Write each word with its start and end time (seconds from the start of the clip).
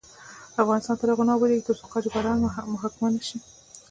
افغانستان 0.61 0.95
تر 0.99 1.07
هغو 1.11 1.27
نه 1.27 1.33
ابادیږي، 1.35 1.65
ترڅو 1.67 1.83
قاچاقبران 1.91 2.37
محاکمه 2.73 3.07
نشي. 3.15 3.37